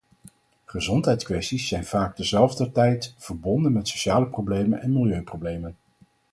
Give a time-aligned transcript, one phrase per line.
[0.65, 5.75] Gezondheidskwesties zijn vaak terzelfder tijd verbonden met sociale problemen en milieuproblemen.